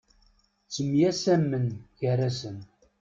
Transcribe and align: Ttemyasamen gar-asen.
Ttemyasamen 0.65 1.67
gar-asen. 1.99 2.57